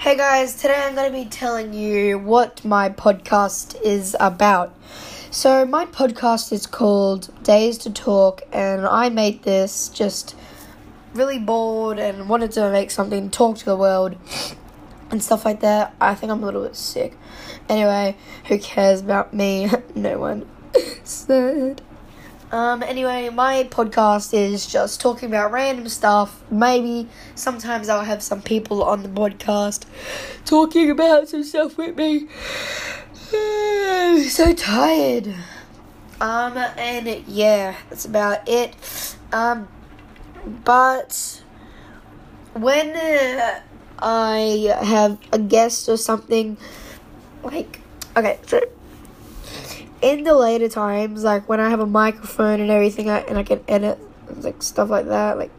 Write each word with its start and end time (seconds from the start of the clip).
Hey 0.00 0.16
guys, 0.16 0.54
today 0.54 0.76
I'm 0.82 0.94
going 0.94 1.12
to 1.12 1.24
be 1.24 1.26
telling 1.26 1.74
you 1.74 2.18
what 2.18 2.64
my 2.64 2.88
podcast 2.88 3.78
is 3.82 4.16
about. 4.18 4.74
So, 5.30 5.66
my 5.66 5.84
podcast 5.84 6.54
is 6.54 6.66
called 6.66 7.28
Days 7.42 7.76
to 7.80 7.90
Talk, 7.90 8.40
and 8.50 8.86
I 8.86 9.10
made 9.10 9.42
this 9.42 9.90
just 9.90 10.34
really 11.12 11.38
bored 11.38 11.98
and 11.98 12.30
wanted 12.30 12.52
to 12.52 12.70
make 12.70 12.90
something, 12.90 13.28
talk 13.28 13.58
to 13.58 13.64
the 13.66 13.76
world, 13.76 14.16
and 15.10 15.22
stuff 15.22 15.44
like 15.44 15.60
that. 15.60 15.94
I 16.00 16.14
think 16.14 16.32
I'm 16.32 16.42
a 16.42 16.46
little 16.46 16.62
bit 16.62 16.76
sick. 16.76 17.18
Anyway, 17.68 18.16
who 18.46 18.58
cares 18.58 19.02
about 19.02 19.34
me? 19.34 19.70
no 19.94 20.18
one 20.18 20.48
said. 21.04 21.82
Um, 22.52 22.82
anyway, 22.82 23.28
my 23.28 23.62
podcast 23.70 24.34
is 24.34 24.66
just 24.66 25.00
talking 25.00 25.28
about 25.28 25.52
random 25.52 25.88
stuff. 25.88 26.42
Maybe 26.50 27.08
sometimes 27.36 27.88
I'll 27.88 28.02
have 28.02 28.24
some 28.24 28.42
people 28.42 28.82
on 28.82 29.04
the 29.04 29.08
podcast 29.08 29.84
talking 30.44 30.90
about 30.90 31.28
some 31.28 31.44
stuff 31.44 31.78
with 31.78 31.96
me. 31.96 32.26
so 34.28 34.52
tired. 34.52 35.32
Um, 36.20 36.56
and 36.56 37.22
yeah, 37.28 37.76
that's 37.88 38.04
about 38.04 38.48
it. 38.48 38.74
Um, 39.32 39.68
but 40.64 41.40
when 42.54 42.96
uh, 42.96 43.60
I 44.00 44.74
have 44.82 45.18
a 45.32 45.38
guest 45.38 45.88
or 45.88 45.96
something, 45.96 46.56
like, 47.44 47.80
okay, 48.16 48.40
so 48.44 48.60
in 50.02 50.24
the 50.24 50.34
later 50.34 50.68
times, 50.68 51.24
like 51.24 51.48
when 51.48 51.60
I 51.60 51.70
have 51.70 51.80
a 51.80 51.86
microphone 51.86 52.60
and 52.60 52.70
everything, 52.70 53.10
I, 53.10 53.20
and 53.20 53.38
I 53.38 53.42
can 53.42 53.62
edit 53.68 53.98
like 54.38 54.62
stuff 54.62 54.90
like 54.90 55.06
that, 55.06 55.38
like 55.38 55.50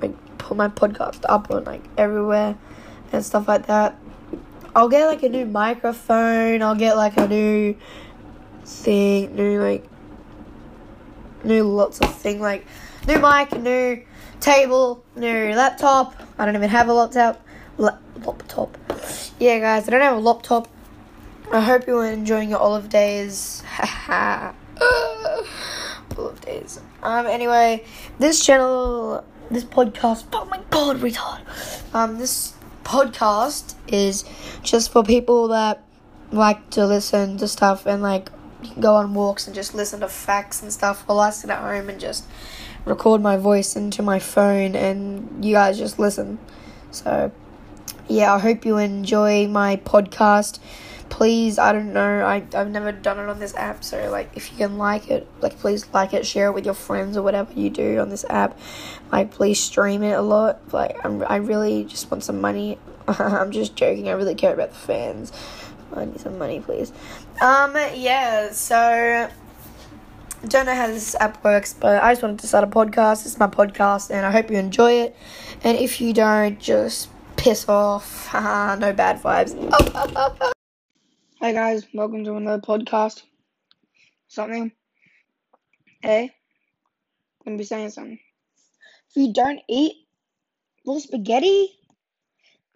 like 0.00 0.38
put 0.38 0.56
my 0.56 0.68
podcast 0.68 1.24
up 1.28 1.50
on 1.50 1.64
like 1.64 1.82
everywhere 1.96 2.56
and 3.12 3.24
stuff 3.24 3.48
like 3.48 3.66
that. 3.66 3.98
I'll 4.74 4.88
get 4.88 5.06
like 5.06 5.22
a 5.22 5.28
new 5.28 5.44
microphone. 5.44 6.62
I'll 6.62 6.74
get 6.74 6.96
like 6.96 7.16
a 7.16 7.28
new 7.28 7.76
thing, 8.64 9.34
new 9.36 9.60
like 9.60 9.84
new 11.44 11.64
lots 11.64 12.00
of 12.00 12.14
thing 12.14 12.40
like 12.40 12.66
new 13.06 13.18
mic, 13.18 13.52
new 13.60 14.02
table, 14.40 15.04
new 15.16 15.54
laptop. 15.54 16.14
I 16.38 16.46
don't 16.46 16.54
even 16.54 16.70
have 16.70 16.88
a 16.88 16.92
laptop. 16.92 17.44
La- 17.78 17.98
laptop. 18.24 18.76
Yeah, 19.38 19.58
guys, 19.58 19.88
I 19.88 19.90
don't 19.90 20.00
have 20.00 20.16
a 20.16 20.20
laptop. 20.20 20.68
I 21.52 21.60
hope 21.60 21.86
you 21.86 21.98
are 21.98 22.10
enjoying 22.10 22.48
your 22.48 22.60
olive 22.60 22.88
days. 22.88 23.62
olive 24.10 24.56
days. 26.40 26.80
Um. 27.02 27.26
Anyway, 27.26 27.84
this 28.18 28.42
channel, 28.42 29.22
this 29.50 29.62
podcast. 29.62 30.24
Oh 30.32 30.46
my 30.46 30.62
god, 30.70 31.00
retard. 31.00 31.42
Um. 31.94 32.16
This 32.16 32.54
podcast 32.84 33.74
is 33.86 34.24
just 34.62 34.92
for 34.92 35.04
people 35.04 35.48
that 35.48 35.84
like 36.30 36.70
to 36.70 36.86
listen 36.86 37.36
to 37.36 37.46
stuff 37.46 37.84
and 37.84 38.02
like 38.02 38.30
go 38.80 38.94
on 38.94 39.12
walks 39.12 39.46
and 39.46 39.54
just 39.54 39.74
listen 39.74 40.00
to 40.00 40.08
facts 40.08 40.62
and 40.62 40.72
stuff 40.72 41.06
while 41.06 41.20
I 41.20 41.28
sit 41.28 41.50
at 41.50 41.58
home 41.58 41.90
and 41.90 42.00
just 42.00 42.24
record 42.86 43.20
my 43.20 43.36
voice 43.36 43.76
into 43.76 44.02
my 44.02 44.18
phone 44.18 44.74
and 44.74 45.44
you 45.44 45.52
guys 45.52 45.76
just 45.76 45.98
listen. 45.98 46.38
So, 46.92 47.30
yeah, 48.08 48.32
I 48.32 48.38
hope 48.38 48.64
you 48.64 48.78
enjoy 48.78 49.48
my 49.48 49.76
podcast 49.76 50.58
please 51.12 51.58
i 51.58 51.72
don't 51.72 51.92
know 51.92 52.24
I, 52.24 52.42
i've 52.54 52.70
never 52.70 52.90
done 52.90 53.18
it 53.18 53.28
on 53.28 53.38
this 53.38 53.54
app 53.54 53.84
so 53.84 54.10
like 54.10 54.30
if 54.34 54.50
you 54.50 54.56
can 54.56 54.78
like 54.78 55.10
it 55.10 55.28
like 55.42 55.58
please 55.58 55.86
like 55.92 56.14
it 56.14 56.26
share 56.26 56.46
it 56.46 56.52
with 56.52 56.64
your 56.64 56.72
friends 56.72 57.18
or 57.18 57.22
whatever 57.22 57.52
you 57.52 57.68
do 57.68 57.98
on 57.98 58.08
this 58.08 58.24
app 58.30 58.58
like 59.12 59.30
please 59.30 59.60
stream 59.60 60.02
it 60.02 60.12
a 60.12 60.22
lot 60.22 60.72
like 60.72 60.96
I'm, 61.04 61.22
i 61.28 61.36
really 61.36 61.84
just 61.84 62.10
want 62.10 62.24
some 62.24 62.40
money 62.40 62.78
i'm 63.06 63.52
just 63.52 63.76
joking 63.76 64.08
i 64.08 64.12
really 64.12 64.34
care 64.34 64.54
about 64.54 64.70
the 64.70 64.78
fans 64.78 65.32
i 65.94 66.06
need 66.06 66.18
some 66.18 66.38
money 66.38 66.60
please 66.60 66.92
um 67.42 67.76
yeah 67.94 68.50
so 68.50 69.28
don't 70.48 70.66
know 70.66 70.74
how 70.74 70.88
this 70.88 71.14
app 71.20 71.44
works, 71.44 71.72
but 71.72 72.02
I 72.02 72.10
just 72.10 72.22
wanted 72.22 72.40
to 72.40 72.48
start 72.48 72.64
a 72.64 72.66
podcast. 72.66 73.26
It's 73.26 73.38
my 73.38 73.46
podcast, 73.46 74.10
and 74.10 74.26
I 74.26 74.32
hope 74.32 74.50
you 74.50 74.56
enjoy 74.56 74.92
it. 74.94 75.16
And 75.62 75.78
if 75.78 76.00
you 76.00 76.12
don't, 76.12 76.58
just 76.58 77.10
piss 77.36 77.68
off. 77.68 78.34
no 78.34 78.92
bad 78.92 79.22
vibes. 79.22 80.51
Hi 81.42 81.52
guys, 81.52 81.84
welcome 81.92 82.22
to 82.22 82.36
another 82.36 82.62
podcast. 82.62 83.24
Something. 84.28 84.70
Hey, 86.00 86.30
I'm 87.40 87.44
gonna 87.44 87.56
be 87.58 87.64
saying 87.64 87.90
something. 87.90 88.20
If 89.10 89.16
you 89.16 89.32
don't 89.32 89.58
eat 89.68 90.06
little 90.86 91.00
spaghetti, 91.00 91.68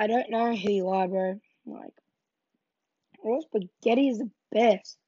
I 0.01 0.09
don't 0.09 0.31
know 0.31 0.57
who 0.57 0.73
you 0.73 0.89
are, 0.89 1.07
bro. 1.07 1.39
Like, 1.65 1.95
raw 3.25 3.39
spaghetti 3.39 4.09
is 4.09 4.19
the 4.19 4.31
best. 4.51 4.99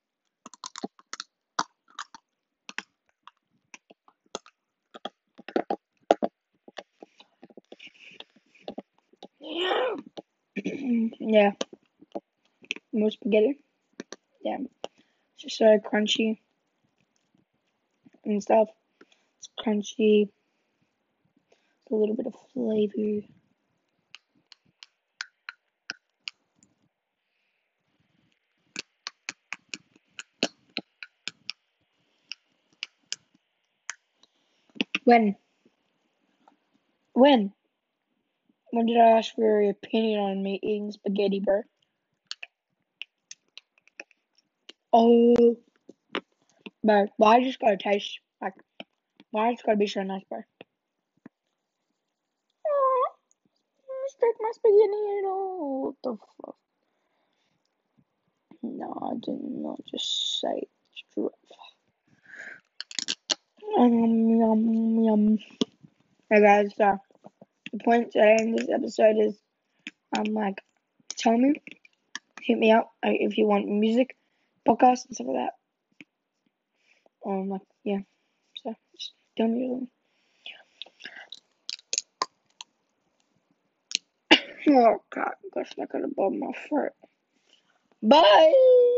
yeah. 11.18 11.50
More 12.98 13.12
spaghetti. 13.12 13.60
Yeah. 14.42 14.58
It's 15.34 15.42
just 15.42 15.58
so 15.58 15.78
crunchy 15.78 16.38
and 18.24 18.42
stuff. 18.42 18.68
It's 19.38 19.48
crunchy. 19.56 20.30
A 21.92 21.94
little 21.94 22.16
bit 22.16 22.26
of 22.26 22.34
flavor. 22.52 23.24
When? 35.04 35.36
When? 37.12 37.52
When 38.72 38.86
did 38.86 38.96
I 38.98 39.18
ask 39.18 39.34
for 39.36 39.62
your 39.62 39.70
opinion 39.70 40.18
on 40.20 40.42
me 40.42 40.58
eating 40.60 40.90
spaghetti, 40.90 41.38
bro? 41.38 41.62
Oh, 44.90 45.56
bro, 46.82 47.06
why 47.18 47.42
just 47.44 47.60
gotta 47.60 47.76
taste 47.76 48.20
like? 48.40 48.54
Why 49.30 49.52
just 49.52 49.64
gotta 49.64 49.76
be 49.76 49.86
so 49.86 50.02
nice, 50.02 50.24
bro? 50.30 50.40
Oh, 52.66 53.10
stick 54.08 54.34
my 54.40 54.50
spaghetti 54.54 55.18
in 55.18 55.24
all. 55.26 55.82
What 55.82 55.94
the 56.02 56.16
fuck? 56.42 56.56
No, 58.62 58.98
I 59.02 59.14
did 59.14 59.38
not 59.42 59.80
just 59.90 60.40
say 60.40 60.62
straight. 60.94 61.32
Um, 63.76 64.30
yum, 64.30 65.04
yum. 65.04 65.38
Hey 66.30 66.40
guys, 66.40 66.74
so 66.76 66.98
the 67.72 67.78
point 67.84 68.12
today 68.12 68.36
in 68.40 68.52
this 68.52 68.68
episode 68.68 69.16
is, 69.18 69.38
um, 70.16 70.32
like, 70.32 70.62
tell 71.10 71.36
me, 71.36 71.54
hit 72.40 72.58
me 72.58 72.72
up 72.72 72.90
uh, 73.06 73.10
if 73.12 73.36
you 73.36 73.46
want 73.46 73.68
music, 73.68 74.16
podcast, 74.68 75.06
and 75.06 75.14
stuff 75.14 75.26
like 75.28 75.36
that. 75.36 75.52
Um, 77.26 77.48
like, 77.48 77.62
yeah, 77.84 77.98
so 78.62 78.74
just 78.96 79.12
tell 79.36 79.48
me. 79.48 79.88
oh 84.70 85.02
god, 85.10 85.32
gosh, 85.54 85.72
I 85.80 85.86
got 85.86 86.04
above 86.04 86.32
my 86.32 86.52
throat. 86.68 86.92
Bye. 88.02 88.94